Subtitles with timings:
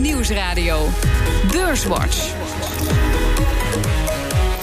[0.00, 0.88] Nieuwsradio.
[1.52, 2.34] Beurswatch.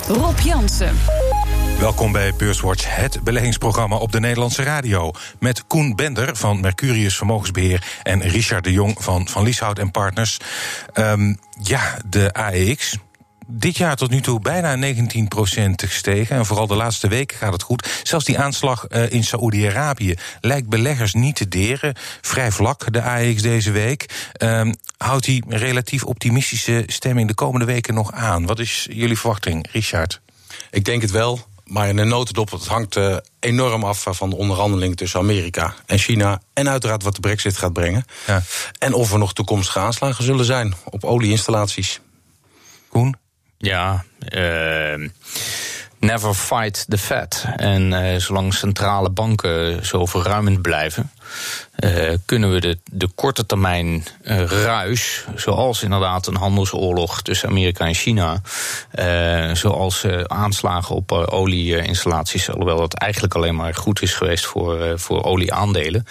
[0.08, 0.96] Rob Jansen.
[1.79, 5.11] Welkom bij Beurswatch, het beleggingsprogramma op de Nederlandse radio.
[5.39, 10.38] Met Koen Bender van Mercurius Vermogensbeheer en Richard de Jong van Van Lieshout en Partners.
[10.93, 12.97] Um, ja, de AEX,
[13.48, 15.00] dit jaar tot nu toe bijna 19%
[15.75, 16.36] gestegen.
[16.36, 18.02] En vooral de laatste weken gaat het goed.
[18.04, 21.96] Zelfs die aanslag uh, in Saoedi-Arabië lijkt beleggers niet te deren.
[22.21, 24.32] Vrij vlak, de AEX deze week.
[24.42, 28.46] Um, houdt die relatief optimistische stemming de komende weken nog aan?
[28.46, 30.21] Wat is jullie verwachting, Richard?
[30.71, 31.39] Ik denk het wel.
[31.66, 35.97] Maar in een notendop, het hangt uh, enorm af van de onderhandeling tussen Amerika en
[35.97, 36.41] China.
[36.53, 38.05] En uiteraard wat de brexit gaat brengen.
[38.27, 38.44] Ja.
[38.80, 42.00] En of er nog toekomstige aanslagen zullen zijn op olieinstallaties.
[42.89, 43.16] Koen?
[43.58, 45.09] Ja, uh,
[46.00, 47.45] never fight the Fed.
[47.58, 51.11] En uh, zolang centrale banken zo verruimend blijven,
[51.80, 57.86] uh, kunnen we de, de korte termijn uh, ruis, zoals inderdaad een handelsoorlog tussen Amerika
[57.86, 58.41] en China,
[59.53, 66.05] zoals aanslagen op olieinstallaties, alhoewel dat eigenlijk alleen maar goed is geweest voor, voor olieaandelen,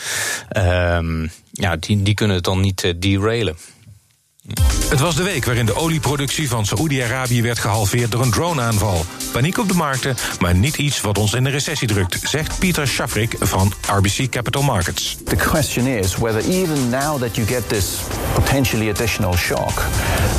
[0.48, 3.56] ehm, ja, die, die kunnen het dan niet derailen.
[4.89, 9.05] Het was de week waarin de olieproductie van Saoedi-Arabië werd gehalveerd door een droneaanval.
[9.33, 12.89] Paniek op de markten, maar niet iets wat ons in de recessie drukt, zegt Pieter
[12.89, 15.17] Schafrik van RBC Capital Markets.
[15.25, 17.98] The question is whether even now that you get this
[18.34, 19.83] potentially additional shock,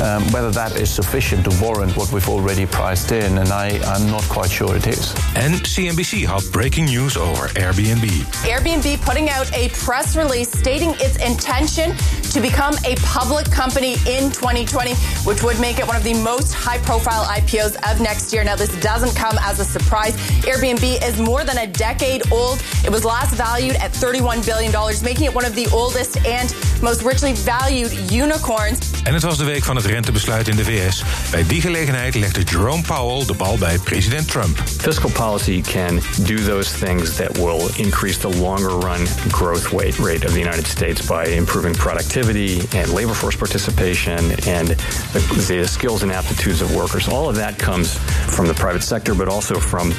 [0.02, 4.10] um, whether that is sufficient to warrant what we've already priced in, and I, I'm
[4.10, 5.12] not quite sure it is.
[5.32, 8.10] En CNBC had breaking news over Airbnb.
[8.44, 11.94] Airbnb putting out a press release stating its intention
[12.36, 14.92] to become a public company in 2020,
[15.24, 18.44] which would make it one of the most high profile IPOs of next year.
[18.44, 20.14] Now, this doesn't come as a surprise.
[20.44, 22.62] Airbnb is more than a decade old.
[22.84, 24.70] It was last valued at $31 billion,
[25.02, 28.92] making it one of the oldest and most richly valued unicorns.
[29.02, 31.04] En het was de week van het rentebesluit in de VS.
[31.30, 34.62] Bij die gelegenheid legde Jerome Powell de bal bij president Trump.
[34.78, 40.32] Fiscal policy can do those things that will increase the longer run growth rate of
[40.32, 44.68] the United States by improving productivity and labor force participation and
[45.12, 47.08] the, the skills and aptitudes of workers.
[47.08, 47.98] All of that comes
[48.34, 49.92] from the private sector, but also from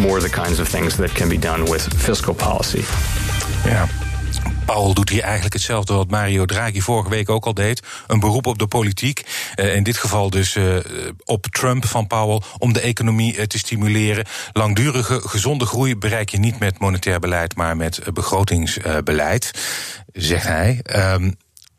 [0.00, 2.84] more the kinds of things that can be done with fiscal policy.
[3.64, 3.88] Ja.
[4.64, 7.82] Paul doet hier eigenlijk hetzelfde wat Mario Draghi vorige week ook al deed.
[8.06, 9.22] Een beroep op de politiek.
[9.56, 10.76] Uh, in dit geval dus uh,
[11.24, 14.24] op Trump van Powell om de economie uh, te stimuleren.
[14.52, 19.50] Langdurige gezonde groei bereik je niet met monetair beleid, maar met begrotingsbeleid,
[20.12, 20.80] zegt hij.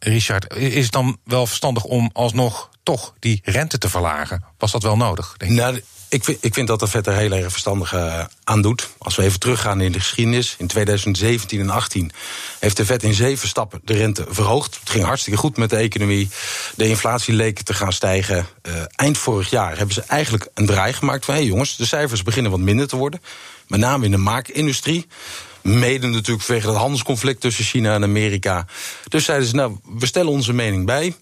[0.03, 4.43] Richard, is het dan wel verstandig om alsnog toch die rente te verlagen?
[4.57, 5.33] Was dat wel nodig?
[5.37, 8.61] Denk nou, ik vind, ik vind dat de Fed er heel erg verstandig uh, aan
[8.61, 8.89] doet.
[8.97, 12.11] Als we even teruggaan in de geschiedenis, in 2017 en 2018
[12.59, 14.79] heeft de Fed in zeven stappen de rente verhoogd.
[14.79, 16.29] Het ging hartstikke goed met de economie.
[16.75, 18.45] De inflatie leek te gaan stijgen.
[18.63, 22.23] Uh, eind vorig jaar hebben ze eigenlijk een draai gemaakt van: hé jongens, de cijfers
[22.23, 23.21] beginnen wat minder te worden.
[23.67, 25.07] Met name in de maakindustrie.
[25.61, 28.65] Mede natuurlijk vanwege het handelsconflict tussen China en Amerika.
[29.07, 31.05] Dus zeiden ze, nou, we stellen onze mening bij.
[31.07, 31.13] Uh,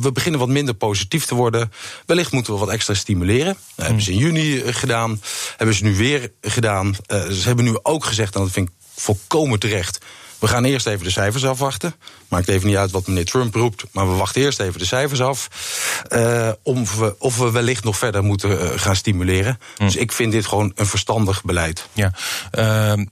[0.00, 1.72] we beginnen wat minder positief te worden.
[2.06, 3.56] Wellicht moeten we wat extra stimuleren.
[3.74, 5.22] Dat hebben ze in juni eh, gedaan.
[5.56, 6.86] Hebben ze nu weer gedaan.
[6.86, 9.98] Uh, ze hebben nu ook gezegd, en dat vind ik volkomen terecht...
[10.38, 11.94] We gaan eerst even de cijfers afwachten.
[12.28, 15.20] Maakt even niet uit wat meneer Trump roept, maar we wachten eerst even de cijfers
[15.20, 15.48] af.
[16.08, 19.58] Uh, of, we, of we wellicht nog verder moeten uh, gaan stimuleren.
[19.78, 19.86] Mm.
[19.86, 21.88] Dus ik vind dit gewoon een verstandig beleid.
[21.92, 22.12] Ja.
[22.52, 23.04] Uh,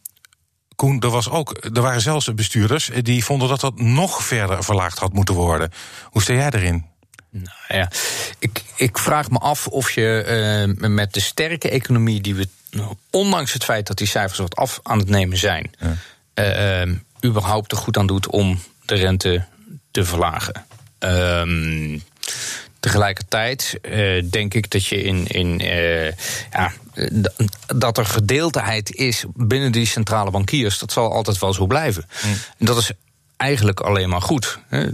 [0.77, 4.99] Koen, er, was ook, er waren zelfs bestuurders die vonden dat dat nog verder verlaagd
[4.99, 5.73] had moeten worden.
[6.05, 6.91] Hoe sta jij erin?
[7.31, 7.91] Nou ja,
[8.39, 12.49] ik, ik vraag me af of je uh, met de sterke economie die we,
[13.11, 15.71] ondanks het feit dat die cijfers wat af aan het nemen zijn,
[16.35, 16.85] ja.
[16.85, 16.95] uh,
[17.25, 19.45] überhaupt er goed aan doet om de rente
[19.91, 20.65] te verlagen.
[21.01, 22.01] Uh,
[22.83, 26.13] Tegelijkertijd uh, denk ik dat je in, in uh,
[26.51, 26.73] ja,
[27.67, 30.79] dat er verdeeldheid is binnen die centrale bankiers.
[30.79, 32.07] Dat zal altijd wel zo blijven.
[32.25, 32.33] Mm.
[32.59, 32.93] En dat is
[33.37, 34.59] eigenlijk alleen maar goed.
[34.71, 34.89] Uh,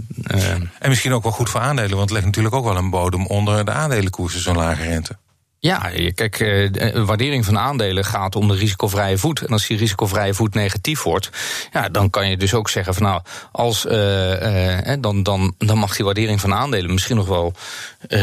[0.79, 3.25] en misschien ook wel goed voor aandelen, want het legt natuurlijk ook wel een bodem
[3.25, 5.17] onder de aandelenkoersen, zo'n lage rente.
[5.61, 9.41] Ja, kijk, eh, de waardering van aandelen gaat om de risicovrije voet.
[9.41, 11.29] En als die risicovrije voet negatief wordt,
[11.71, 13.21] ja, dan kan je dus ook zeggen van nou,
[13.51, 17.53] als, uh, uh, dan, dan, dan mag die waardering van aandelen misschien nog wel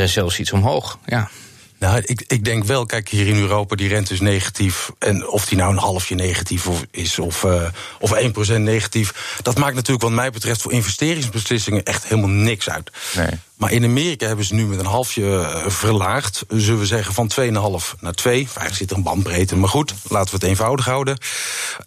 [0.07, 0.99] zelfs iets omhoog.
[1.07, 1.31] Ja.
[1.79, 4.91] Nou, ik, ik denk wel, kijk, hier in Europa, die rente is negatief.
[4.99, 7.69] En of die nou een halfje negatief is of, uh,
[8.01, 9.39] of 1% negatief.
[9.43, 12.91] Dat maakt natuurlijk, wat mij betreft, voor investeringsbeslissingen echt helemaal niks uit.
[13.17, 13.31] Nee.
[13.57, 16.45] Maar in Amerika hebben ze nu met een halfje eh, verlaagd.
[16.49, 18.35] Zullen we zeggen van 2,5 naar 2.
[18.35, 21.19] Eigenlijk zit er een bandbreedte, maar goed, laten we het eenvoudig houden.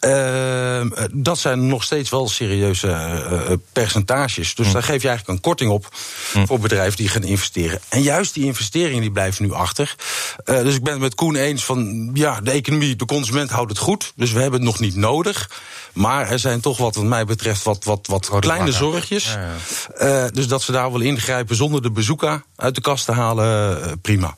[0.01, 4.55] Uh, dat zijn nog steeds wel serieuze uh, percentages.
[4.55, 4.73] Dus mm.
[4.73, 5.95] daar geef je eigenlijk een korting op
[6.33, 6.47] mm.
[6.47, 7.79] voor bedrijven die gaan investeren.
[7.89, 9.95] En juist die investeringen die blijven nu achter.
[10.45, 13.69] Uh, dus ik ben het met Koen eens van ja, de economie, de consument houdt
[13.69, 14.13] het goed.
[14.15, 15.49] Dus we hebben het nog niet nodig.
[15.99, 19.33] Maar er zijn toch wat, wat mij betreft, wat, wat, wat kleine zorgjes.
[19.33, 19.53] Ja,
[19.99, 20.23] ja.
[20.23, 23.79] Uh, dus dat ze daar wel ingrijpen zonder de bezoeker uit de kast te halen,
[23.79, 24.35] uh, prima.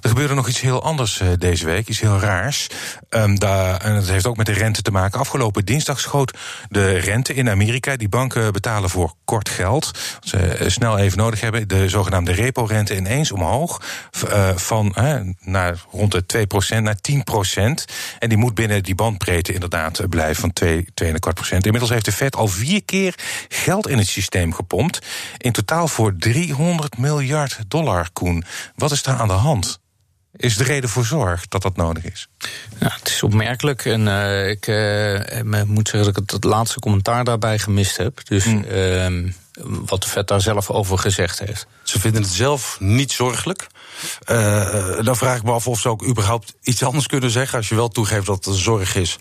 [0.00, 2.66] Er gebeurde nog iets heel anders uh, deze week, iets heel raars.
[3.10, 5.20] Um, daar, en dat heeft ook met de rente te maken.
[5.20, 6.38] Afgelopen dinsdag schoot
[6.68, 7.96] de rente in Amerika.
[7.96, 9.90] Die banken betalen voor kort geld.
[10.20, 11.68] Wat ze uh, snel even nodig hebben.
[11.68, 13.82] De zogenaamde repo-rente ineens omhoog.
[14.24, 14.94] Uh, van
[15.40, 17.94] naar rond de 2% naar 10%.
[18.18, 21.12] En die moet binnen die bandbreedte inderdaad blijven van 2, 2,25%.
[21.58, 23.14] Inmiddels heeft de Fed al vier keer
[23.48, 24.98] geld in het systeem gepompt.
[25.38, 28.44] In totaal voor 300 miljard dollar, Koen.
[28.76, 29.63] Wat is daar aan de hand?
[30.36, 32.28] Is de reden voor zorg dat dat nodig is?
[32.78, 33.84] Ja, het is opmerkelijk.
[33.84, 38.20] En uh, ik uh, moet zeggen dat ik het, laatste commentaar daarbij gemist heb.
[38.24, 38.64] Dus mm.
[38.70, 39.32] uh,
[39.62, 41.66] wat de vet daar zelf over gezegd heeft.
[41.82, 43.66] Ze vinden het zelf niet zorgelijk.
[44.30, 47.58] Uh, dan vraag ik me af of ze ook überhaupt iets anders kunnen zeggen.
[47.58, 49.18] Als je wel toegeeft dat het zorg is.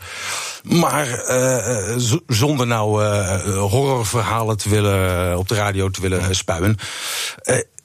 [0.63, 1.95] Maar uh,
[2.27, 3.03] zonder nou
[3.57, 6.77] horrorverhalen te willen, op de radio te willen spuien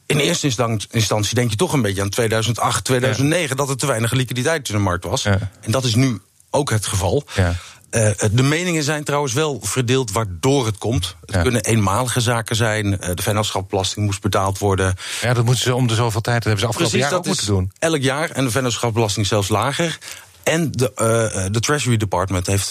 [0.08, 0.46] in eerste
[0.90, 3.56] instantie denk je toch een beetje aan 2008, 2009...
[3.56, 5.22] dat er te weinig liquiditeit in de markt was.
[5.22, 5.38] Ja.
[5.60, 6.20] En dat is nu
[6.50, 7.24] ook het geval.
[7.34, 7.54] Ja.
[7.90, 11.16] Uh, de meningen zijn trouwens wel verdeeld waardoor het komt.
[11.20, 11.42] Het ja.
[11.42, 12.86] kunnen eenmalige zaken zijn.
[12.86, 14.94] Uh, de vennootschapbelasting moest betaald worden.
[15.20, 16.36] Ja, dat moeten ze om de zoveel tijd.
[16.36, 17.72] Dat hebben ze afgelopen Precies, jaar ook moeten doen.
[17.78, 18.30] Elk jaar.
[18.30, 19.98] En de vennootschapbelasting zelfs lager.
[20.42, 22.68] En de, uh, de Treasury Department heeft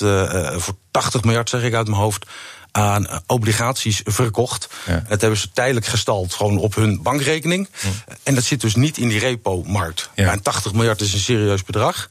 [0.61, 2.25] voor 80 miljard, zeg ik uit mijn hoofd
[2.77, 4.69] aan obligaties verkocht.
[4.85, 5.03] Ja.
[5.07, 7.69] Dat hebben ze tijdelijk gestald, gewoon op hun bankrekening.
[7.81, 7.89] Ja.
[8.23, 10.09] En dat zit dus niet in die repo-markt.
[10.15, 10.31] Ja.
[10.31, 12.07] En 80 miljard is een serieus bedrag.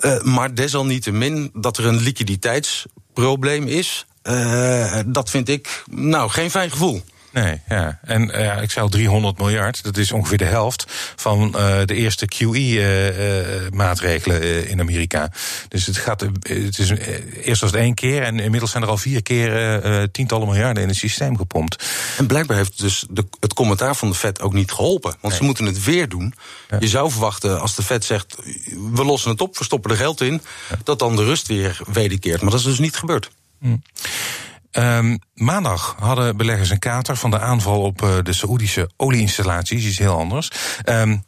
[0.00, 4.06] Uh, maar desalniettemin dat er een liquiditeitsprobleem is...
[4.22, 7.04] Uh, dat vind ik nou geen fijn gevoel.
[7.34, 7.98] Nee, ja.
[8.02, 9.82] En uh, ik zei al 300 miljard.
[9.82, 10.84] Dat is ongeveer de helft
[11.16, 15.30] van uh, de eerste QE-maatregelen uh, in Amerika.
[15.68, 16.20] Dus het gaat.
[16.20, 16.90] Het is,
[17.42, 20.88] eerst was het één keer en inmiddels zijn er al vier keer tientallen miljarden in
[20.88, 21.84] het systeem gepompt.
[22.18, 25.10] En blijkbaar heeft dus de, het commentaar van de Fed ook niet geholpen.
[25.10, 25.36] Want nee.
[25.36, 26.34] ze moeten het weer doen.
[26.70, 26.76] Ja.
[26.80, 28.36] Je zou verwachten als de Fed zegt:
[28.94, 30.76] we lossen het op, we stoppen er geld in, ja.
[30.84, 32.40] dat dan de rust weer wederkeert.
[32.40, 33.30] Maar dat is dus niet gebeurd.
[33.60, 33.76] Hm.
[34.78, 39.98] Um, maandag hadden beleggers een kater van de aanval op uh, de Saoedische olieinstallaties, iets
[39.98, 40.50] heel anders.
[40.84, 41.24] Um,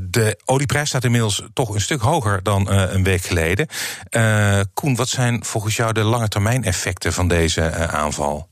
[0.00, 3.66] de olieprijs staat inmiddels toch een stuk hoger dan uh, een week geleden.
[4.74, 8.48] Koen, wat zijn volgens jou de lange termijn effecten van deze aanval?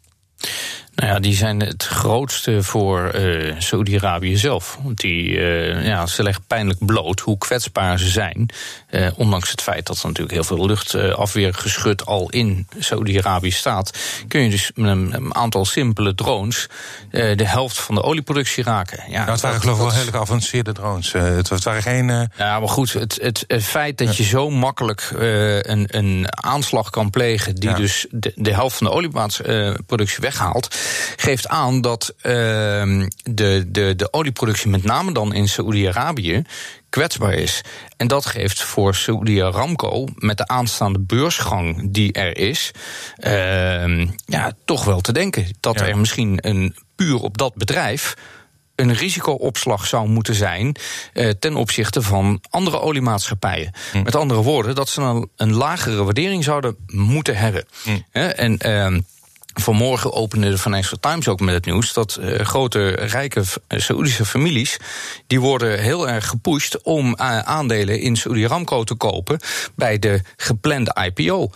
[0.94, 4.78] Nou ja, die zijn het grootste voor uh, Saudi-Arabië zelf.
[4.82, 8.48] Want die, uh, ja, ze leggen pijnlijk bloot hoe kwetsbaar ze zijn.
[8.90, 13.98] Uh, ondanks het feit dat er natuurlijk heel veel luchtafweergeschut al in Saudi-Arabië staat.
[14.28, 16.66] Kun je dus met een, een aantal simpele drones
[17.10, 19.02] de helft van de olieproductie raken.
[19.08, 21.12] Ja, nou, het waren geloof ik wel hele geavanceerde drones.
[21.12, 22.06] het, het waren geen.
[22.36, 25.10] Ja, maar goed, het, het, het feit dat je zo makkelijk
[25.60, 27.54] een, een aanslag kan plegen.
[27.54, 27.76] die ja.
[27.76, 30.68] dus de, de helft van de olieproductie weghaalt
[31.16, 32.22] geeft aan dat uh,
[33.22, 36.42] de, de, de olieproductie, met name dan in Saoedi-Arabië,
[36.88, 37.60] kwetsbaar is.
[37.96, 42.70] En dat geeft voor Saudi Aramco, met de aanstaande beursgang die er is,
[43.18, 45.86] uh, ja, toch wel te denken dat ja.
[45.86, 48.14] er misschien een puur op dat bedrijf
[48.74, 50.76] een risicoopslag zou moeten zijn
[51.14, 53.72] uh, ten opzichte van andere oliemaatschappijen.
[53.92, 54.02] Hm.
[54.02, 57.64] Met andere woorden, dat ze een, een lagere waardering zouden moeten hebben.
[57.82, 57.98] Hm.
[58.12, 59.00] en uh,
[59.54, 64.76] Vanmorgen opende de Financial Times ook met het nieuws dat uh, grote rijke Saoedische families
[65.26, 69.40] die worden heel erg gepusht om uh, aandelen in Saudi Aramco te kopen
[69.74, 71.50] bij de geplande IPO.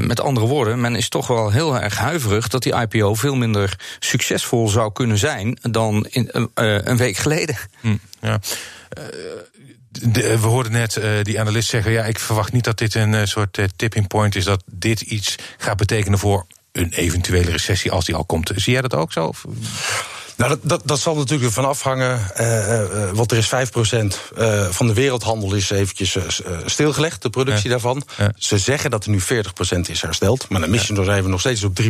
[0.00, 3.76] Met andere woorden, men is toch wel heel erg huiverig dat die IPO veel minder
[3.98, 7.56] succesvol zou kunnen zijn dan in, een week geleden.
[7.80, 8.40] Hm, ja.
[10.12, 14.06] We hoorden net die analist zeggen: ja, ik verwacht niet dat dit een soort tipping
[14.06, 16.46] point is, dat dit iets gaat betekenen voor
[16.78, 18.52] een eventuele recessie als die al komt.
[18.54, 19.26] Zie jij dat ook zo?
[19.26, 19.44] Of?
[20.38, 22.20] Nou, dat, dat, dat zal natuurlijk ervan afhangen.
[22.40, 23.50] Uh, uh, want er is 5%
[24.38, 26.16] uh, van de wereldhandel is eventjes
[26.64, 27.70] stilgelegd, de productie ja.
[27.70, 28.02] daarvan.
[28.16, 28.32] Ja.
[28.36, 29.24] Ze zeggen dat er nu 40%
[29.86, 30.48] is hersteld.
[30.48, 31.84] Maar dan mis je nog even nog steeds op 3%.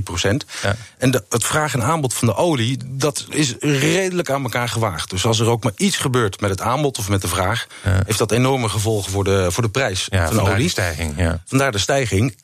[0.62, 0.76] Ja.
[0.98, 5.10] En de, het vraag en aanbod van de olie, dat is redelijk aan elkaar gewaagd.
[5.10, 7.66] Dus als er ook maar iets gebeurt met het aanbod of met de vraag,
[8.06, 10.36] heeft dat enorme gevolgen voor de, voor de prijs van de olie.
[10.36, 11.14] Vandaar de stijging.
[11.16, 11.42] Ja.
[11.46, 12.36] Vandaar de stijging.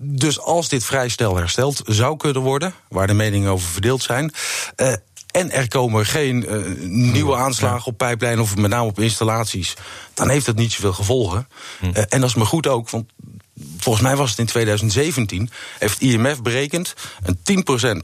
[0.00, 4.32] dus als dit vrij snel hersteld zou kunnen worden, waar de meningen over verdeeld zijn
[5.34, 9.74] en er komen geen uh, nieuwe aanslagen op pijplijnen of met name op installaties,
[10.14, 11.48] dan heeft dat niet zoveel gevolgen.
[11.82, 13.12] Uh, en dat is maar goed ook, want
[13.78, 17.38] volgens mij was het in 2017, heeft IMF berekend een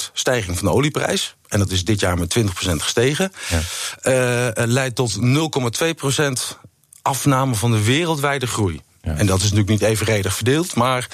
[0.05, 1.37] 10% stijging van de olieprijs.
[1.49, 2.43] En dat is dit jaar met 20%
[2.77, 3.33] gestegen.
[3.49, 3.59] Ja.
[4.57, 6.59] Uh, leidt tot 0,2%
[7.03, 8.81] afname van de wereldwijde groei.
[9.03, 9.17] Ja.
[9.17, 11.09] En dat is natuurlijk niet evenredig verdeeld, maar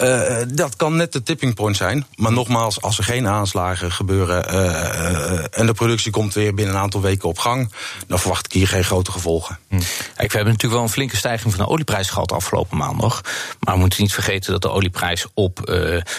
[0.00, 2.06] uh, dat kan net de tipping point zijn.
[2.16, 6.80] Maar nogmaals, als er geen aanslagen gebeuren uh, en de productie komt weer binnen een
[6.80, 7.72] aantal weken op gang,
[8.06, 9.58] dan verwacht ik hier geen grote gevolgen.
[9.68, 9.76] Hm.
[9.76, 13.20] Kijk, we hebben natuurlijk wel een flinke stijging van de olieprijs gehad afgelopen maandag.
[13.60, 15.72] Maar we moeten niet vergeten dat de olieprijs op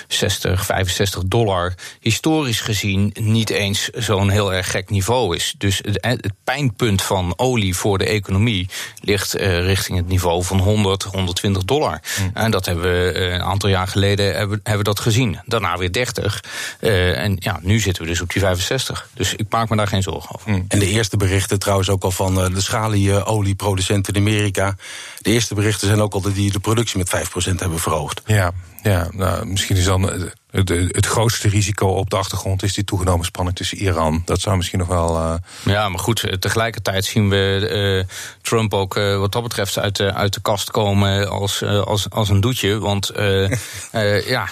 [0.08, 5.56] 60, 65 dollar historisch gezien niet eens zo'n heel erg gek niveau is.
[5.58, 8.70] Dus het, het pijnpunt van olie voor de economie
[9.02, 10.95] ligt richting het niveau van 100.
[11.04, 12.02] 120 dollar.
[12.22, 12.32] Mm.
[12.34, 15.40] En dat hebben we eh, een aantal jaar geleden hebben, hebben we dat gezien.
[15.46, 16.44] Daarna weer 30.
[16.80, 19.10] Uh, en ja, nu zitten we dus op die 65.
[19.14, 20.52] Dus ik maak me daar geen zorgen over.
[20.52, 20.66] Mm.
[20.68, 24.76] En de eerste berichten trouwens ook al van uh, de schalieolieproducenten in Amerika.
[25.22, 28.22] De eerste berichten zijn ook al dat die de productie met 5% hebben verhoogd.
[28.26, 28.52] Ja,
[28.90, 30.04] ja nou, misschien is dan
[30.52, 34.22] het, het, grootste risico op de achtergrond is die toegenomen spanning tussen Iran.
[34.26, 35.16] Dat zou misschien nog wel.
[35.16, 35.36] Uh...
[35.64, 40.14] Ja, maar goed, tegelijkertijd zien we uh, Trump ook uh, wat dat betreft uit de,
[40.14, 42.80] uit de kast komen als, als, als een doetje.
[42.80, 43.12] Want
[44.36, 44.50] ja,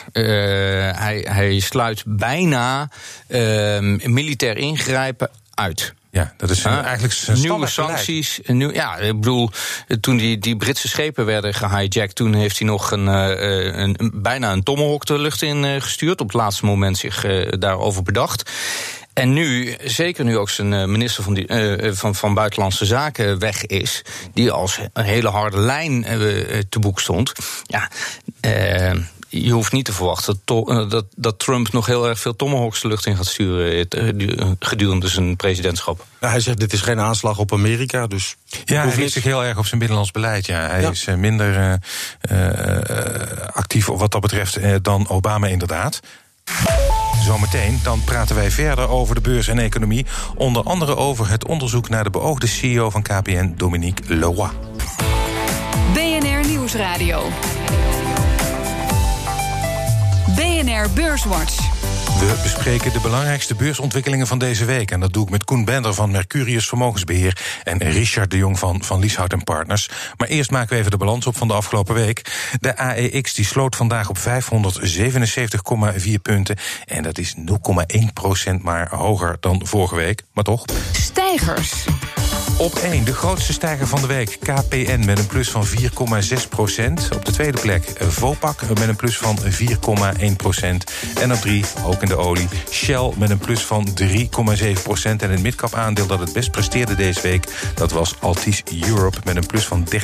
[0.94, 2.90] hij, hij sluit bijna
[4.04, 5.94] militair ingrijpen uit.
[6.14, 8.40] Ja, dat is uh, eigenlijk nieuwe sancties.
[8.46, 9.50] Nieuw, ja, ik bedoel,
[10.00, 14.52] toen die, die Britse schepen werden gehijacked, toen heeft hij nog een, een, een bijna
[14.52, 16.22] een tomahawk de lucht in gestuurd.
[16.22, 17.26] Op het laatste moment zich
[17.60, 18.52] daarover bedacht.
[19.14, 23.66] En nu, zeker nu ook zijn minister van, die, uh, van, van Buitenlandse Zaken weg
[23.66, 24.02] is,
[24.34, 27.32] die als een hele harde lijn uh, te boek stond.
[27.64, 27.90] Ja,
[28.42, 28.92] uh,
[29.42, 32.82] je hoeft niet te verwachten dat, eh, dat, dat, Trump nog heel erg veel tomahawks
[32.82, 36.06] de lucht in gaat sturen eh, gedurende zijn presidentschap.
[36.22, 38.36] Ja, hij zegt dit is geen aanslag op Amerika, dus...
[38.66, 40.46] Ja, hij richt zich heel erg op zijn binnenlands beleid.
[40.46, 40.68] Ja.
[40.68, 41.80] Hij is minder
[42.32, 42.54] uh,
[43.54, 46.00] actief wat dat betreft dan Obama inderdaad.
[47.24, 50.06] Zometeen dan praten wij verder over de beurs en economie.
[50.36, 54.50] Onder andere over het onderzoek naar de beoogde CEO van KPN, Dominique Leroy.
[55.94, 57.30] BNR Nieuwsradio.
[60.74, 61.58] BNR Beurswatch.
[62.20, 64.92] We bespreken de belangrijkste beursontwikkelingen van deze week.
[64.92, 67.62] En dat doe ik met Koen Bender van Mercurius Vermogensbeheer...
[67.64, 69.90] en Richard de Jong van Van Lieshout en Partners.
[70.18, 72.50] Maar eerst maken we even de balans op van de afgelopen week.
[72.60, 74.22] De AEX die sloot vandaag op 577,4
[76.22, 76.58] punten.
[76.86, 77.44] En dat is 0,1%
[78.62, 80.24] maar hoger dan vorige week.
[80.34, 80.66] Maar toch.
[80.92, 81.86] Stijgers.
[82.58, 87.10] Op 1, de grootste stijger van de week, KPN met een plus van 4,6 procent.
[87.16, 89.38] Op de tweede plek Vopak met een plus van
[90.20, 90.92] 4,1 procent.
[91.20, 94.08] En op 3, ook in de olie, Shell met een plus van 3,7
[94.84, 95.22] procent.
[95.22, 97.48] En het midcap aandeel dat het best presteerde deze week...
[97.76, 100.00] dat was Altis Europe met een plus van 13,9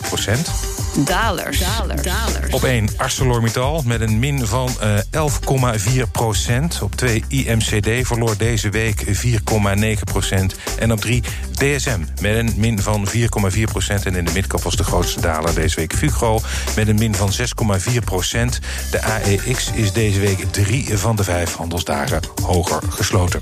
[0.00, 0.48] procent.
[0.98, 1.58] Dalers.
[2.02, 2.52] Dalers.
[2.52, 4.98] Op 1 ArcelorMittal met een min van uh,
[5.96, 6.82] 11,4 procent.
[6.82, 9.12] Op 2 IMCD verloor deze week 4,9
[10.04, 10.54] procent.
[10.78, 11.22] En op 3
[11.52, 13.22] DSM met een min van 4,4
[13.64, 14.06] procent.
[14.06, 16.40] En in de midcap was de grootste daler deze week Fugro
[16.76, 18.58] met een min van 6,4 procent.
[18.90, 23.40] De AEX is deze week drie van de vijf handelsdagen hoger gesloten.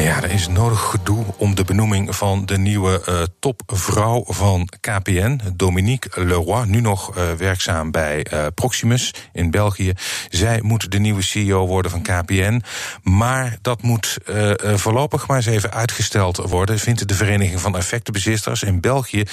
[0.00, 5.40] Ja, er is nodig gedoe om de benoeming van de nieuwe uh, topvrouw van KPN,
[5.54, 9.92] Dominique Leroy, nu nog uh, werkzaam bij uh, Proximus in België.
[10.28, 12.62] Zij moet de nieuwe CEO worden van KPN,
[13.02, 14.18] maar dat moet
[14.60, 18.62] voorlopig maar eens even uitgesteld worden, vindt de Vereniging van Effectenbezitters.
[18.62, 19.24] In België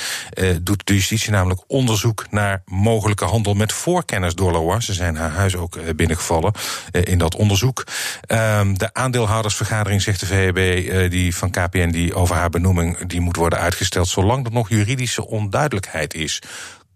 [0.61, 4.81] doet de justitie namelijk onderzoek naar mogelijke handel met voorkennis door Leroy.
[4.81, 6.53] Ze zijn haar huis ook binnengevallen
[6.91, 7.83] in dat onderzoek.
[8.21, 13.21] Ehm, de aandeelhoudersvergadering, zegt de VEB, eh, die van KPN die over haar benoeming die
[13.21, 16.41] moet worden uitgesteld, zolang er nog juridische onduidelijkheid is.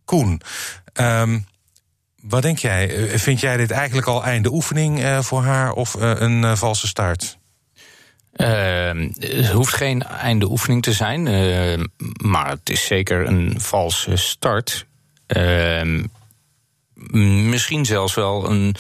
[0.06, 0.42] Koen,
[0.94, 1.46] um,
[2.22, 3.10] wat denk jij?
[3.10, 7.40] Eh, vind jij dit eigenlijk al einde oefening uh, voor haar of een valse start?
[8.36, 11.24] Uh, het hoeft geen einde oefening te zijn,
[12.22, 14.86] maar het is zeker een valse start.
[15.28, 16.04] Ehm,
[17.50, 18.76] misschien zelfs wel een,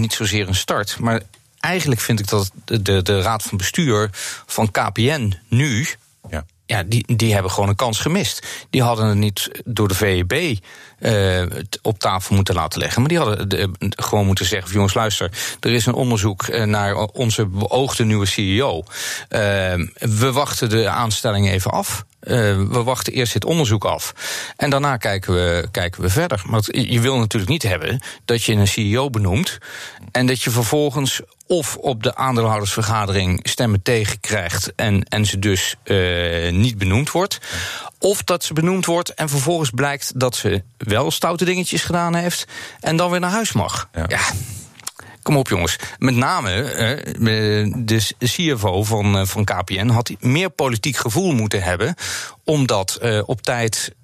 [0.00, 1.20] niet zozeer een start, maar
[1.64, 4.10] eigenlijk vind ik dat de, de, de raad van bestuur
[4.46, 5.86] van KPN nu.
[6.30, 6.44] Ja.
[6.66, 8.46] Ja, die, die hebben gewoon een kans gemist.
[8.70, 10.58] Die hadden het niet door de VEB
[11.00, 11.42] uh,
[11.82, 13.00] op tafel moeten laten leggen.
[13.00, 15.30] Maar die hadden de, gewoon moeten zeggen: jongens, luister,
[15.60, 18.76] er is een onderzoek eh, naar onze beoogde nieuwe CEO.
[18.78, 18.88] Uh,
[19.98, 22.04] we wachten de aanstelling even af.
[22.20, 24.14] Uh, we wachten eerst dit onderzoek af.
[24.56, 26.42] En daarna kijken we, kijken we verder.
[26.46, 29.58] Maar je wil natuurlijk niet hebben dat je een CEO benoemt.
[30.12, 35.74] en dat je vervolgens of op de aandeelhoudersvergadering stemmen tegen krijgt en, en ze dus
[35.84, 37.38] uh, niet benoemd wordt.
[37.98, 42.46] Of dat ze benoemd wordt en vervolgens blijkt dat ze wel stoute dingetjes gedaan heeft
[42.80, 43.88] en dan weer naar huis mag.
[43.94, 44.04] ja.
[44.08, 44.20] ja.
[45.22, 45.76] Kom op, jongens.
[45.98, 46.50] Met name
[47.76, 51.94] de CFO van, van KPN had meer politiek gevoel moeten hebben
[52.44, 53.94] om dat op tijd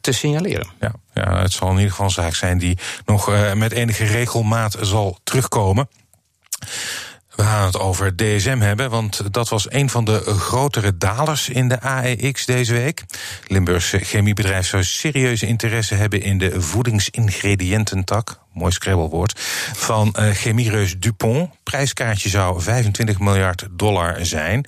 [0.00, 0.68] te signaleren.
[0.80, 4.76] Ja, ja, het zal in ieder geval een zaak zijn die nog met enige regelmaat
[4.80, 5.88] zal terugkomen.
[7.38, 11.68] We gaan het over DSM hebben, want dat was een van de grotere dalers in
[11.68, 13.04] de AEX deze week.
[13.46, 19.40] Limburgse chemiebedrijf zou serieuze interesse hebben in de voedingsingrediëntentak, mooi scrabblewoord,
[19.72, 21.50] van uh, chemiereus Dupont.
[21.62, 24.64] Prijskaartje zou 25 miljard dollar zijn.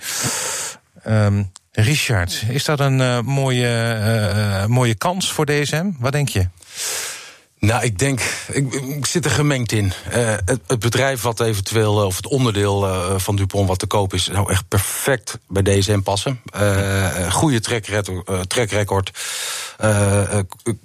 [1.07, 3.99] Um, Richard, is dat een uh, mooie,
[4.35, 5.91] uh, mooie kans voor DSM?
[5.99, 6.49] Wat denk je?
[7.61, 8.21] Nou, ik denk,
[8.53, 9.93] ik, zit er gemengd in.
[10.09, 14.25] Uh, het, bedrijf wat eventueel, of het onderdeel uh, van Dupont wat te koop is,
[14.25, 16.41] zou echt perfect bij DSM passen.
[16.57, 19.11] Uh, goede track record.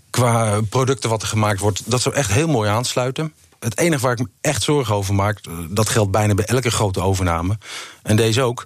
[0.10, 3.34] qua producten wat er gemaakt wordt, dat zou echt heel mooi aansluiten.
[3.60, 5.40] Het enige waar ik me echt zorgen over maak,
[5.70, 7.58] dat geldt bijna bij elke grote overname.
[8.04, 8.64] En deze ook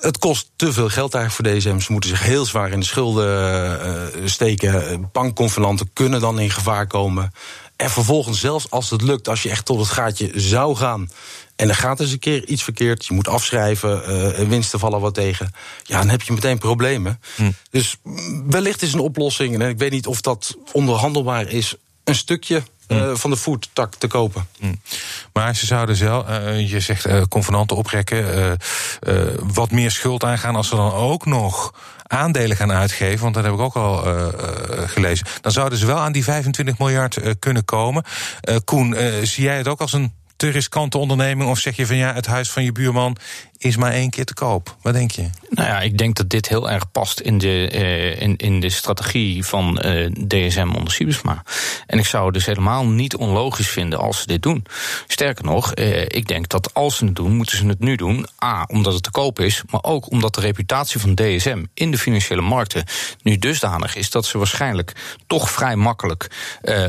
[0.00, 1.84] het kost te veel geld eigenlijk voor DSM.
[1.84, 5.08] Ze moeten zich heel zwaar in de schulden uh, steken.
[5.12, 7.32] Bankconvenanten kunnen dan in gevaar komen.
[7.76, 11.10] En vervolgens, zelfs als het lukt, als je echt tot het gaatje zou gaan.
[11.56, 13.06] En er gaat eens een keer iets verkeerd.
[13.06, 15.52] Je moet afschrijven, uh, winsten vallen wat tegen.
[15.84, 17.20] Ja, dan heb je meteen problemen.
[17.36, 17.50] Hm.
[17.70, 17.96] Dus
[18.46, 19.60] wellicht is een oplossing.
[19.60, 21.74] En ik weet niet of dat onderhandelbaar is.
[22.04, 22.62] Een stukje
[22.94, 24.46] uh, van de foodtak te kopen.
[24.58, 24.80] Mm.
[25.32, 28.58] Maar ze zouden zelf, uh, je zegt uh, convenanten oprekken,
[29.54, 31.74] wat meer schuld aangaan als ze dan ook nog
[32.06, 34.04] aandelen gaan uitgeven, want dat heb ik ook al
[34.86, 35.26] gelezen.
[35.40, 38.04] Dan zouden ze wel aan die 25 miljard kunnen komen.
[38.64, 41.50] Koen, zie jij het ook als een te riskante onderneming?
[41.50, 43.16] Of zeg je van ja, het huis van je buurman
[43.64, 44.76] is maar één keer te koop.
[44.82, 45.30] Wat denk je?
[45.48, 48.70] Nou ja, ik denk dat dit heel erg past in de, uh, in, in de
[48.70, 51.42] strategie van uh, eh, DSM onder Siebesma.
[51.86, 54.64] En ik zou het dus helemaal niet onlogisch vinden als ze dit doen.
[55.06, 58.26] Sterker nog, uh, ik denk dat als ze het doen, moeten ze het nu doen.
[58.44, 61.98] A, omdat het te koop is, maar ook omdat de reputatie van DSM in de
[61.98, 62.84] financiële markten
[63.22, 64.92] nu dusdanig is dat ze waarschijnlijk
[65.26, 66.30] toch vrij makkelijk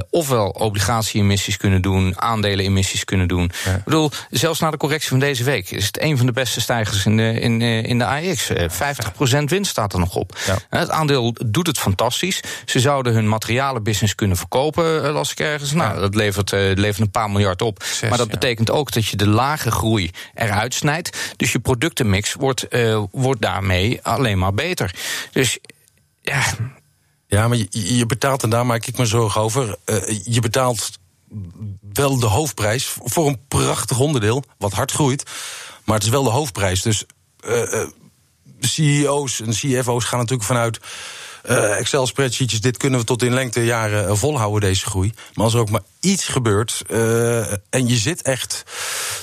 [0.09, 3.51] ofwel obligatie-emissies kunnen doen, aandelen-emissies kunnen doen.
[3.65, 3.75] Ja.
[3.75, 6.61] Ik bedoel, zelfs na de correctie van deze week is het een van de beste
[6.63, 8.51] stijgers in de, in, eh, in de AX.
[8.67, 10.37] 50% winst staat er nog op.
[10.45, 10.57] Ja.
[10.69, 12.39] Het aandeel doet het fantastisch.
[12.65, 15.71] Ze zouden hun materialenbusiness kunnen verkopen, eh, las ik ergens.
[15.71, 17.83] Nou, dat levert, levert een paar miljard op.
[18.09, 21.33] maar dat betekent ook dat je de lage groei eruit snijdt.
[21.37, 24.95] Dus je productenmix wordt, uh, wordt daarmee alleen maar beter.
[25.31, 25.59] Dus
[26.21, 26.41] ja.
[27.27, 29.75] Ja, maar je, je betaalt, en daar maak ik me zorgen over.
[29.85, 30.89] Uh, je betaalt
[31.93, 35.23] wel de hoofdprijs voor een prachtig onderdeel, wat hard groeit.
[35.83, 36.81] Maar het is wel de hoofdprijs.
[36.81, 37.05] Dus
[37.47, 37.85] uh,
[38.59, 40.79] CEO's en CFO's gaan natuurlijk vanuit.
[41.49, 45.13] Uh, Excel-spreadsheetjes, dit kunnen we tot in lengte jaren volhouden, deze groei.
[45.33, 48.63] Maar als er ook maar iets gebeurt uh, en je zit echt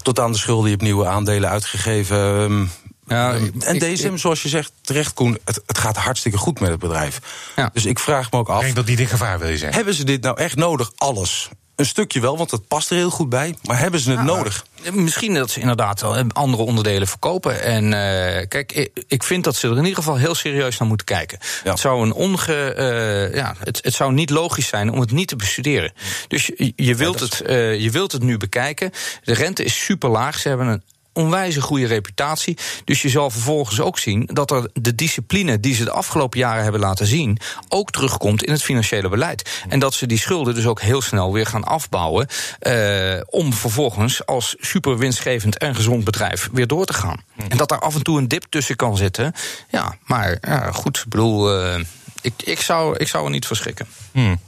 [0.03, 2.19] tot aan de schulden, je hebt nieuwe aandelen uitgegeven.
[2.19, 2.71] Um,
[3.07, 6.79] ja, en DSM, zoals je zegt, terecht Koen, het, het, gaat hartstikke goed met het
[6.79, 7.21] bedrijf.
[7.57, 7.71] Ja.
[7.73, 8.57] Dus ik vraag me ook af.
[8.57, 9.77] Ik denk dat die in gevaar wil je zeggen.
[9.77, 11.49] Hebben ze dit nou echt nodig, alles?
[11.81, 13.55] Een stukje wel, want dat past er heel goed bij.
[13.63, 14.65] Maar hebben ze het nou, nodig?
[14.93, 17.63] Misschien dat ze inderdaad wel andere onderdelen verkopen.
[17.63, 21.07] En uh, kijk, ik vind dat ze er in ieder geval heel serieus naar moeten
[21.07, 21.39] kijken.
[21.65, 21.71] Ja.
[21.71, 25.29] Het, zou een onge, uh, ja, het, het, zou niet logisch zijn om het niet
[25.29, 25.93] te bestuderen.
[26.29, 28.91] Dus je, je wilt, het, uh, je wilt het nu bekijken.
[29.25, 30.39] De rente is super laag.
[30.39, 32.59] Ze hebben een onwijze goede reputatie.
[32.85, 36.63] Dus je zal vervolgens ook zien dat er de discipline die ze de afgelopen jaren
[36.63, 39.63] hebben laten zien, ook terugkomt in het financiële beleid.
[39.69, 42.27] En dat ze die schulden dus ook heel snel weer gaan afbouwen.
[42.61, 47.23] Uh, om vervolgens als super winstgevend en gezond bedrijf weer door te gaan.
[47.49, 49.33] En dat daar af en toe een dip tussen kan zitten.
[49.71, 51.65] Ja, maar ja, goed, ik bedoel.
[51.65, 51.75] Uh,
[52.21, 53.87] ik, ik, zou, ik zou er niet verschrikken.
[54.13, 54.41] Hmm.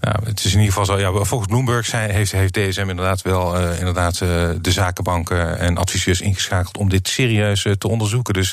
[0.00, 0.98] Nou, het is in ieder geval zo.
[0.98, 5.76] Ja, volgens Bloomberg zijn, heeft, heeft DSM inderdaad wel uh, inderdaad, uh, de zakenbanken en
[5.76, 8.34] adviseurs ingeschakeld om dit serieus uh, te onderzoeken.
[8.34, 8.52] Dus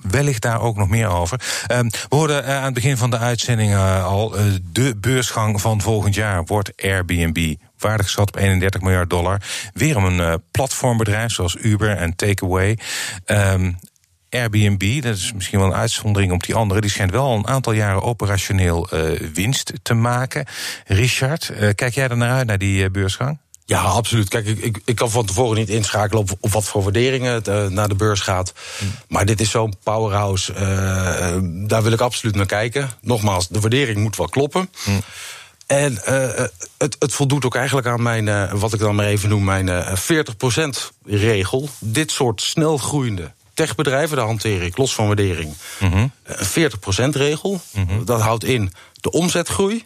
[0.00, 1.40] wellicht daar ook nog meer over.
[1.66, 4.34] Ehm, we hoorden aan het begin van de uitzending al:
[4.72, 7.54] de beursgang van volgend jaar wordt Airbnb.
[7.78, 9.40] Waardig geschat op 31 miljard dollar.
[9.72, 12.78] Weer om een platformbedrijf zoals Uber en Takeaway.
[13.26, 13.78] Um,
[14.34, 17.72] Airbnb, dat is misschien wel een uitzondering op die andere, die schijnt wel een aantal
[17.72, 20.46] jaren operationeel uh, winst te maken.
[20.86, 23.38] Richard, uh, kijk jij er naar uit, naar die uh, beursgang?
[23.64, 24.28] Ja, absoluut.
[24.28, 27.72] Kijk, ik, ik, ik, kan van tevoren niet inschakelen op, op wat voor waarderingen het
[27.72, 28.52] naar de beurs gaat.
[28.78, 28.84] Hm.
[29.08, 30.52] Maar dit is zo'n powerhouse.
[31.66, 32.90] daar wil ik absoluut naar kijken.
[33.00, 34.70] Nogmaals, de waardering moet wel kloppen.
[34.84, 34.90] Hm.
[35.66, 36.44] En uh,
[36.78, 39.92] het, het, voldoet ook eigenlijk aan mijn, wat ik dan maar even noem, mijn uh,
[39.92, 41.68] 40%-regel.
[41.78, 45.54] Dit soort snel groeiende techbedrijven, daar hanteer ik los van waardering.
[45.80, 46.10] Mm -hmm.
[46.22, 47.60] Een 40%-regel.
[47.72, 48.04] Mm -hmm.
[48.04, 49.84] Dat houdt in de omzetgroei.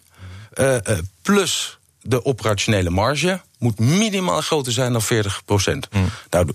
[1.23, 5.89] plus de operationele marge moet minimaal groter zijn dan 40 procent.
[5.93, 6.11] Mm.
[6.31, 6.53] Nou,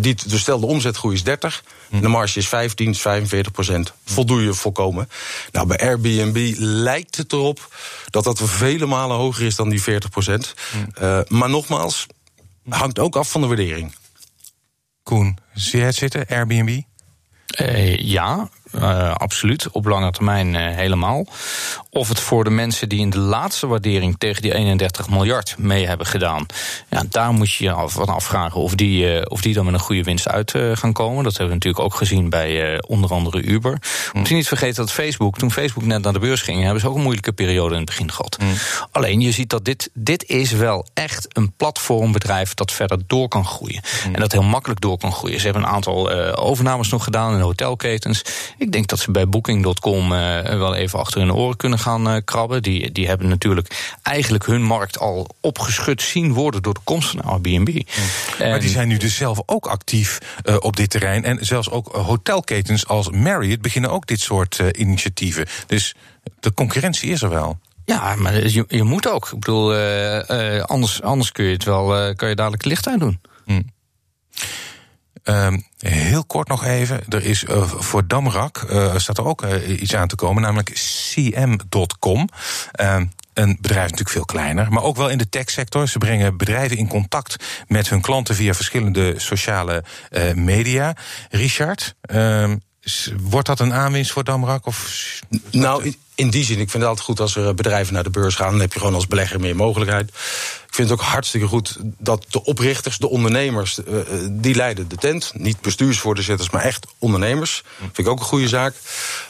[0.00, 2.00] die, dus stel de omzetgroei is 30, mm.
[2.00, 3.92] de marge is 15, 45 procent.
[4.04, 5.08] Voldoe je volkomen.
[5.52, 7.76] Nou, bij Airbnb lijkt het erop
[8.10, 10.54] dat dat vele malen hoger is dan die 40 procent.
[10.74, 10.86] Mm.
[11.02, 12.06] Uh, maar nogmaals,
[12.68, 13.94] hangt ook af van de waardering.
[15.06, 16.80] Koen, zie je het zitten, Airbnb?
[17.60, 19.70] Uh, ja, uh, absoluut.
[19.70, 21.26] Op lange termijn uh, helemaal.
[21.90, 25.86] Of het voor de mensen die in de laatste waardering tegen die 31 miljard mee
[25.86, 26.46] hebben gedaan.
[26.90, 29.74] Ja, daar moet je je af, van afvragen of die, uh, of die dan met
[29.74, 31.24] een goede winst uit gaan komen.
[31.24, 33.72] Dat hebben we natuurlijk ook gezien bij onder andere Uber.
[33.72, 33.78] Mm.
[34.20, 36.88] Moet je niet vergeten dat Facebook, toen Facebook net naar de beurs ging, hebben ze
[36.88, 38.38] ook een moeilijke periode in het begin gehad.
[38.40, 38.52] Mm.
[38.90, 43.44] Alleen je ziet dat dit, dit is wel echt een platformbedrijf dat verder door kan
[43.44, 43.82] groeien.
[44.06, 44.14] Mm.
[44.14, 45.38] En dat heel makkelijk door kan groeien.
[45.38, 48.22] Ze hebben een aantal overnames nog gedaan in hotelketens.
[48.58, 52.16] Ik denk dat ze bij Booking.com uh, wel even achter hun oren kunnen gaan uh,
[52.24, 52.62] krabben.
[52.62, 57.20] Die, die hebben natuurlijk eigenlijk hun markt al opgeschud zien worden door de komst van
[57.20, 57.82] Airbnb.
[58.38, 61.24] Maar die zijn nu dus zelf ook actief uh, op dit terrein.
[61.24, 65.46] En zelfs ook hotelketens als Marriott beginnen ook dit soort initiatieven.
[65.66, 65.94] Dus
[66.40, 67.58] de concurrentie is er wel.
[67.84, 69.26] Ja, maar je, je moet ook.
[69.26, 69.74] Ik bedoel,
[70.62, 73.20] anders, anders kun je het wel, kan je dadelijk licht aan doen.
[73.44, 73.74] Mm.
[75.28, 77.00] Um, heel kort nog even.
[77.08, 80.70] Er is uh, voor Damrak uh, staat er ook uh, iets aan te komen, namelijk
[80.70, 82.28] cm.com.
[82.80, 85.88] Um, een bedrijf natuurlijk veel kleiner, maar ook wel in de techsector.
[85.88, 87.36] Ze brengen bedrijven in contact
[87.66, 89.84] met hun klanten via verschillende sociale
[90.34, 90.96] media.
[91.30, 92.60] Richard, um,
[93.20, 94.66] wordt dat een aanwinst voor Damrak?
[94.66, 95.20] Of
[95.50, 98.34] nou, in die zin, ik vind het altijd goed als er bedrijven naar de beurs
[98.34, 98.50] gaan.
[98.50, 100.08] Dan heb je gewoon als belegger meer mogelijkheid.
[100.08, 104.96] Ik vind het ook hartstikke goed dat de oprichters, de ondernemers, uh, die leiden de
[104.96, 105.32] tent.
[105.34, 107.62] Niet bestuursvoorzitters, maar echt ondernemers.
[107.78, 108.74] Vind ik ook een goede zaak.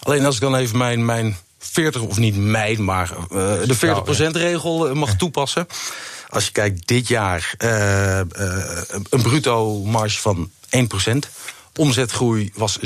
[0.03, 5.17] Alleen als ik dan even mijn, mijn 40, of niet mijn, maar de 40%-regel mag
[5.17, 5.67] toepassen.
[6.29, 7.55] Als je kijkt, dit jaar
[9.11, 11.19] een bruto marge van 1%.
[11.77, 12.81] Omzetgroei was 7%,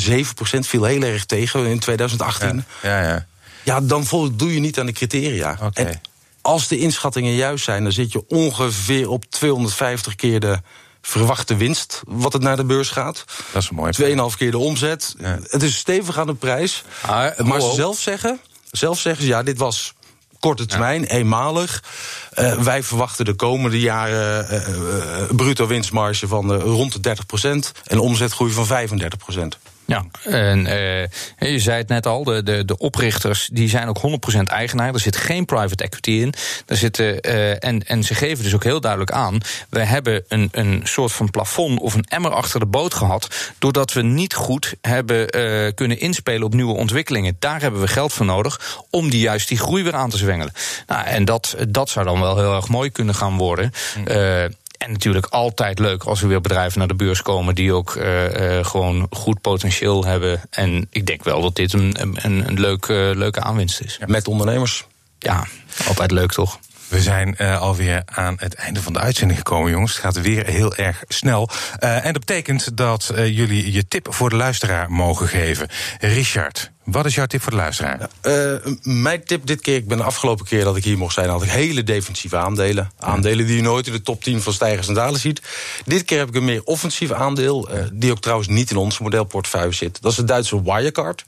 [0.60, 2.64] viel heel erg tegen in 2018.
[2.82, 3.08] Ja, ja.
[3.08, 3.26] ja.
[3.62, 5.58] Ja, dan voldoe je niet aan de criteria.
[5.62, 5.84] Okay.
[5.84, 6.00] En
[6.42, 10.60] als de inschattingen juist zijn, dan zit je ongeveer op 250 keer de
[11.02, 13.24] verwachte winst wat het naar de beurs gaat.
[13.52, 13.92] Dat is mooi.
[14.32, 15.14] 2,5 keer de omzet.
[15.18, 15.38] Ja.
[15.42, 16.84] Het is stevig aan de prijs.
[17.00, 19.94] Ah, maar ze zelf zeggen, zelf zeggen ze, ja, dit was
[20.40, 21.08] korte termijn, ja.
[21.08, 21.82] eenmalig.
[22.38, 27.16] Uh, wij verwachten de komende jaren uh, uh, bruto winstmarge van rond de
[27.76, 29.70] 30% en omzetgroei van 35%.
[29.90, 34.00] Ja, en uh, je zei het net al, de, de, de oprichters die zijn ook
[34.36, 34.94] 100% eigenaar.
[34.94, 36.34] Er zit geen private equity in.
[36.66, 39.40] Er zitten, uh, en, en ze geven dus ook heel duidelijk aan...
[39.68, 43.52] we hebben een, een soort van plafond of een emmer achter de boot gehad...
[43.58, 47.36] doordat we niet goed hebben uh, kunnen inspelen op nieuwe ontwikkelingen.
[47.38, 50.52] Daar hebben we geld voor nodig om die juist die groei weer aan te zwengelen.
[50.86, 53.72] Nou, en dat, dat zou dan wel heel erg mooi kunnen gaan worden...
[54.80, 58.56] En natuurlijk altijd leuk als er weer bedrijven naar de beurs komen die ook uh,
[58.56, 60.40] uh, gewoon goed potentieel hebben.
[60.50, 63.96] En ik denk wel dat dit een, een, een leuke, leuke aanwinst is.
[64.00, 64.86] Ja, met ondernemers?
[65.18, 65.46] Ja,
[65.86, 66.58] altijd leuk toch?
[66.88, 69.92] We zijn uh, alweer aan het einde van de uitzending gekomen, jongens.
[69.92, 71.48] Het gaat weer heel erg snel.
[71.80, 75.68] Uh, en dat betekent dat uh, jullie je tip voor de luisteraar mogen geven.
[75.98, 78.08] Richard, wat is jouw tip voor de luisteraar?
[78.22, 81.28] Uh, mijn tip dit keer, ik ben de afgelopen keer dat ik hier mocht zijn,
[81.28, 82.90] had ik hele defensieve aandelen.
[82.98, 85.42] Aandelen die je nooit in de top 10 van stijgers en dalen ziet.
[85.84, 88.98] Dit keer heb ik een meer offensief aandeel, uh, die ook trouwens niet in ons
[88.98, 90.02] modelportefeuille zit.
[90.02, 91.24] Dat is de Duitse Wirecard.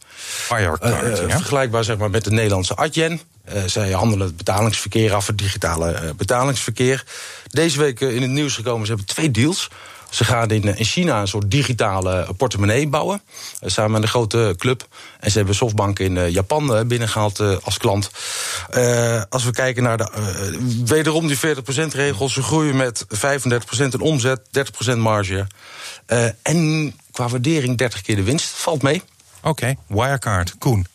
[0.49, 1.37] Wirecard, uh, ja.
[1.37, 3.21] Vergelijkbaar zeg maar met de Nederlandse Adyen.
[3.67, 7.05] Zij handelen het betalingsverkeer af, het digitale betalingsverkeer.
[7.51, 9.69] Deze week in het nieuws gekomen, ze hebben twee deals.
[10.12, 13.22] Ze gaan in, in China een soort digitale portemonnee bouwen.
[13.61, 14.87] samen met een grote club.
[15.20, 18.11] En ze hebben Softbank in Japan binnengehaald als klant.
[19.29, 20.09] als we kijken naar de,
[20.85, 22.29] wederom die 40%-regel.
[22.29, 23.09] Ze groeien met 35%
[23.79, 24.40] in omzet,
[24.92, 25.46] 30% marge.
[26.42, 28.48] en qua waardering 30 keer de winst.
[28.48, 29.03] Valt mee.
[29.42, 29.75] Oké.
[29.87, 30.55] Wirecard.
[30.59, 30.87] Koen.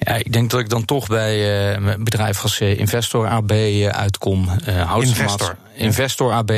[0.00, 3.50] Ja, ik denk dat ik dan toch bij uh, een bedrijf als uh, Investor AB
[3.50, 4.50] uh, uitkom.
[5.00, 5.56] Investor.
[5.74, 6.52] Investor AB,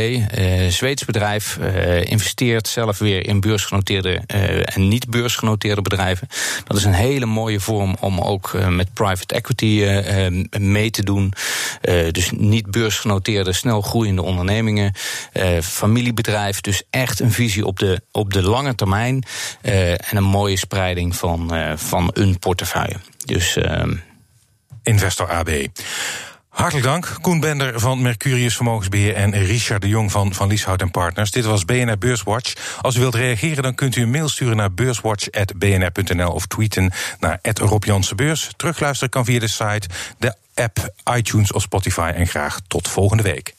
[0.69, 1.59] Zweeds bedrijf,
[2.03, 4.23] investeert zelf weer in beursgenoteerde
[4.65, 6.29] en niet beursgenoteerde bedrijven.
[6.65, 9.85] Dat is een hele mooie vorm om ook met private equity
[10.59, 11.33] mee te doen.
[12.11, 14.95] dus niet beursgenoteerde, snel groeiende ondernemingen.
[15.63, 19.23] familiebedrijf, dus echt een visie op de, op de lange termijn.
[19.63, 22.97] en een mooie spreiding van, van een portefeuille.
[23.25, 23.57] Dus.
[23.57, 23.83] Uh...
[24.83, 25.67] Investor AB.
[26.49, 30.91] Hartelijk dank, Koen Bender van Mercurius Vermogensbeheer en Richard de Jong van Van Lieshout en
[30.91, 31.31] Partners.
[31.31, 32.79] Dit was BNR Beurswatch.
[32.81, 37.39] Als u wilt reageren, dan kunt u een mail sturen naar beurswatch.bnr.nl of tweeten naar
[37.43, 37.85] Rob
[38.17, 38.51] Beurs.
[38.57, 42.13] Terugluisteren kan via de site, de app, iTunes of Spotify.
[42.15, 43.49] En graag tot volgende week.